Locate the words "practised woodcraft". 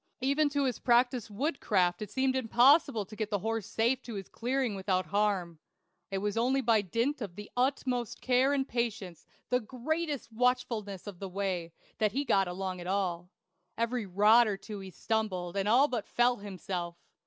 0.79-2.01